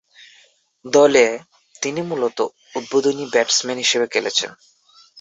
দলে 0.85 1.25
তিনি 1.81 2.01
মূলতঃ 2.09 2.45
উদ্বোধনী 2.75 3.23
ব্যাটসম্যান 3.33 3.77
হিসেবে 3.77 4.05
খেলছেন। 4.13 4.49